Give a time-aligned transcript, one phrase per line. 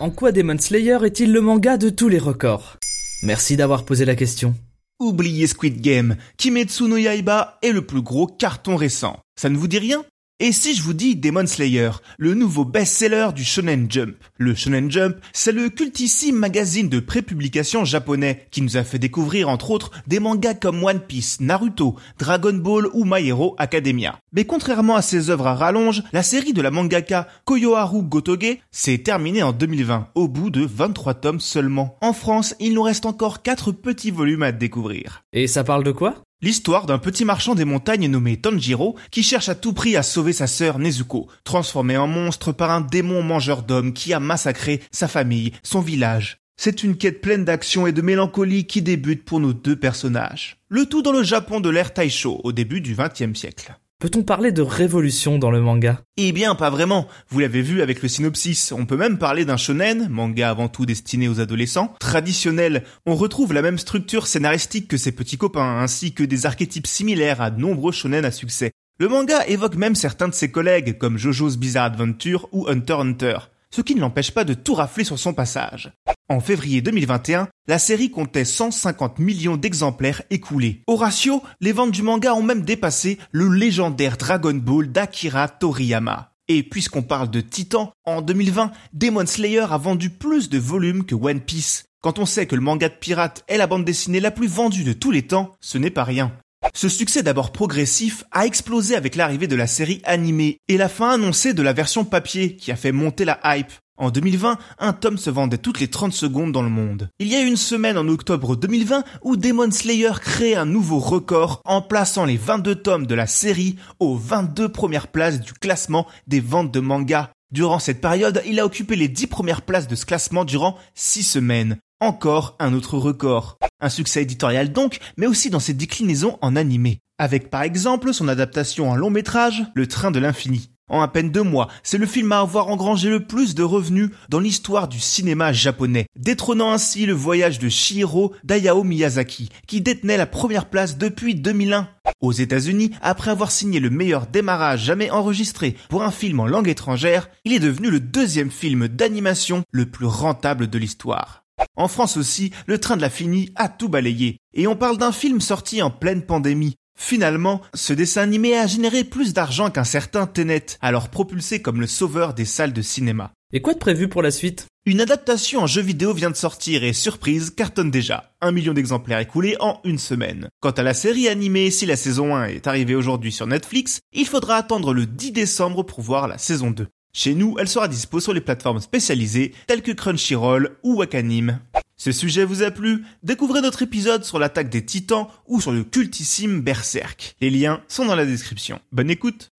[0.00, 2.76] En quoi Demon Slayer est-il le manga de tous les records?
[3.24, 4.54] Merci d'avoir posé la question.
[5.00, 9.18] Oubliez Squid Game, Kimetsu no Yaiba est le plus gros carton récent.
[9.34, 10.04] Ça ne vous dit rien?
[10.40, 14.90] Et si je vous dis Demon Slayer, le nouveau best-seller du Shonen Jump Le Shonen
[14.90, 19.90] Jump, c'est le cultissime magazine de prépublication japonais qui nous a fait découvrir entre autres
[20.06, 24.20] des mangas comme One Piece, Naruto, Dragon Ball ou My Hero Academia.
[24.32, 28.98] Mais contrairement à ses œuvres à rallonge, la série de la mangaka Koyoharu Gotoge s'est
[28.98, 31.96] terminée en 2020, au bout de 23 tomes seulement.
[32.00, 35.24] En France, il nous reste encore 4 petits volumes à découvrir.
[35.32, 36.22] Et ça parle de quoi?
[36.40, 40.32] L'histoire d'un petit marchand des montagnes nommé Tanjiro qui cherche à tout prix à sauver
[40.32, 45.08] sa sœur Nezuko, transformée en monstre par un démon mangeur d'hommes qui a massacré sa
[45.08, 46.38] famille, son village.
[46.56, 50.58] C'est une quête pleine d'action et de mélancolie qui débute pour nos deux personnages.
[50.68, 53.76] Le tout dans le Japon de l'ère Taisho au début du XXe siècle.
[54.00, 56.02] Peut-on parler de révolution dans le manga?
[56.16, 57.08] Eh bien, pas vraiment.
[57.30, 58.70] Vous l'avez vu avec le synopsis.
[58.70, 62.84] On peut même parler d'un shonen, manga avant tout destiné aux adolescents, traditionnel.
[63.06, 67.40] On retrouve la même structure scénaristique que ses petits copains, ainsi que des archétypes similaires
[67.40, 68.70] à de nombreux shonen à succès.
[69.00, 73.38] Le manga évoque même certains de ses collègues, comme JoJo's Bizarre Adventure ou Hunter Hunter
[73.74, 75.92] ce qui ne l'empêche pas de tout rafler sur son passage.
[76.28, 80.82] En février 2021, la série comptait 150 millions d'exemplaires écoulés.
[80.86, 86.32] Au ratio, les ventes du manga ont même dépassé le légendaire Dragon Ball d'Akira Toriyama.
[86.48, 91.14] Et puisqu'on parle de Titan, en 2020, Demon Slayer a vendu plus de volumes que
[91.14, 91.84] One Piece.
[92.02, 94.84] Quand on sait que le manga de pirate est la bande dessinée la plus vendue
[94.84, 96.32] de tous les temps, ce n'est pas rien.
[96.74, 101.10] Ce succès d'abord progressif a explosé avec l'arrivée de la série animée et la fin
[101.10, 103.72] annoncée de la version papier qui a fait monter la hype.
[103.96, 107.10] En 2020, un tome se vendait toutes les 30 secondes dans le monde.
[107.18, 111.60] Il y a une semaine en octobre 2020 où Demon Slayer crée un nouveau record
[111.64, 116.40] en plaçant les 22 tomes de la série aux 22 premières places du classement des
[116.40, 117.32] ventes de manga.
[117.50, 121.24] Durant cette période, il a occupé les 10 premières places de ce classement durant 6
[121.24, 121.78] semaines.
[122.00, 123.58] Encore un autre record.
[123.80, 127.00] Un succès éditorial donc, mais aussi dans ses déclinaisons en animé.
[127.18, 130.70] Avec par exemple son adaptation en long métrage, Le Train de l'Infini.
[130.88, 134.10] En à peine deux mois, c'est le film à avoir engrangé le plus de revenus
[134.30, 140.16] dans l'histoire du cinéma japonais, détrônant ainsi le voyage de Shihiro d'Ayao Miyazaki, qui détenait
[140.16, 141.88] la première place depuis 2001.
[142.20, 146.68] Aux États-Unis, après avoir signé le meilleur démarrage jamais enregistré pour un film en langue
[146.68, 151.37] étrangère, il est devenu le deuxième film d'animation le plus rentable de l'histoire.
[151.76, 154.38] En France aussi, le train de la finie a tout balayé.
[154.54, 156.76] Et on parle d'un film sorti en pleine pandémie.
[156.98, 161.86] Finalement, ce dessin animé a généré plus d'argent qu'un certain Tenet, alors propulsé comme le
[161.86, 163.32] sauveur des salles de cinéma.
[163.52, 164.66] Et quoi de prévu pour la suite?
[164.84, 168.32] Une adaptation en jeu vidéo vient de sortir et surprise cartonne déjà.
[168.40, 170.48] Un million d'exemplaires écoulés en une semaine.
[170.60, 174.26] Quant à la série animée, si la saison 1 est arrivée aujourd'hui sur Netflix, il
[174.26, 176.88] faudra attendre le 10 décembre pour voir la saison 2.
[177.18, 181.58] Chez nous, elle sera dispo sur les plateformes spécialisées telles que Crunchyroll ou Wakanim.
[181.96, 183.04] Ce sujet vous a plu?
[183.24, 187.34] Découvrez notre épisode sur l'attaque des titans ou sur le cultissime Berserk.
[187.40, 188.78] Les liens sont dans la description.
[188.92, 189.50] Bonne écoute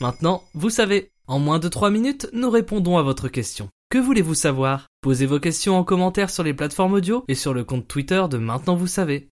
[0.00, 3.68] Maintenant, vous savez, en moins de 3 minutes, nous répondons à votre question.
[3.88, 4.88] Que voulez-vous savoir?
[5.00, 8.38] Posez vos questions en commentaire sur les plateformes audio et sur le compte Twitter de
[8.38, 9.28] Maintenant vous savez.